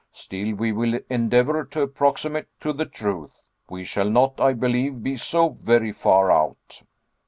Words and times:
Still, 0.13 0.55
we 0.55 0.71
will 0.71 0.99
endeavor 1.11 1.63
to 1.63 1.83
approximate 1.83 2.47
to 2.61 2.73
the 2.73 2.87
truth. 2.87 3.39
We 3.69 3.83
shall 3.83 4.09
not, 4.09 4.39
I 4.41 4.53
believe, 4.53 5.03
be 5.03 5.15
so 5.15 5.49
very 5.49 5.91
far 5.91 6.31
out." 6.31 6.81